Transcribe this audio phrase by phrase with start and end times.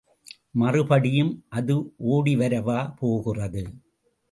[0.53, 1.29] மறுபடியும்
[1.49, 1.75] அது
[2.09, 3.63] ஓடிவரவா போகிறது.